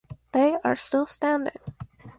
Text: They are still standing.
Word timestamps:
They 0.31 0.57
are 0.63 0.75
still 0.75 1.05
standing. 1.05 1.59